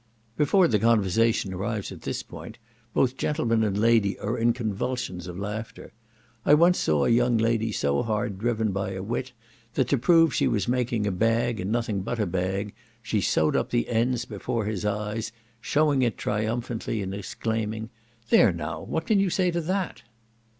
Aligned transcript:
Before 0.35 0.67
the 0.67 0.79
conversation 0.79 1.53
arrives 1.53 1.91
at 1.91 2.01
this 2.01 2.23
point, 2.23 2.57
both 2.91 3.17
gentleman 3.17 3.63
and 3.63 3.77
lady 3.77 4.17
are 4.17 4.35
in 4.35 4.51
convulsions 4.51 5.27
of 5.27 5.37
laughter. 5.37 5.93
I 6.43 6.55
once 6.55 6.79
saw 6.79 7.05
a 7.05 7.09
young 7.09 7.37
lady 7.37 7.71
so 7.71 8.01
hard 8.01 8.39
driven 8.39 8.71
by 8.71 8.93
a 8.93 9.03
wit, 9.03 9.31
that 9.75 9.87
to 9.89 9.99
prove 9.99 10.33
she 10.33 10.47
was 10.47 10.67
making 10.67 11.05
a 11.05 11.11
bag, 11.11 11.59
and 11.59 11.71
nothing 11.71 12.01
but 12.01 12.17
a 12.17 12.25
bag, 12.25 12.73
she 13.03 13.21
sewed 13.21 13.55
up 13.55 13.69
the 13.69 13.89
ends 13.89 14.25
before 14.25 14.65
his 14.65 14.85
eyes, 14.85 15.31
shewing 15.61 16.01
it 16.01 16.17
triumphantly, 16.17 17.03
and 17.03 17.13
exclaiming, 17.13 17.91
"there 18.31 18.51
now! 18.51 18.81
what 18.81 19.05
can 19.05 19.19
you 19.19 19.29
say 19.29 19.51
to 19.51 19.61
that?" 19.61 20.01